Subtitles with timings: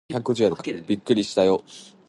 [0.09, 1.91] びっくりしたよー